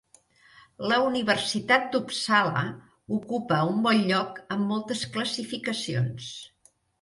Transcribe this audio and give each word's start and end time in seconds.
La 0.91 0.95
Universitat 1.09 1.85
d'Uppsala 1.95 2.63
ocupa 3.17 3.59
un 3.75 3.85
bon 3.85 4.01
lloc 4.09 4.41
en 4.57 4.65
moltes 4.73 5.05
classificacions. 5.19 6.33